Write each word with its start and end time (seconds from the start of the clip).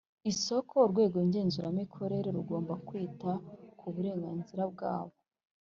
isoko 0.31 0.73
Urwego 0.85 1.17
ngenzuramikorere 1.27 2.29
rugomba 2.37 2.73
kwita 2.87 3.31
kuburenganzira 3.79 4.63
bwabo 4.73 5.15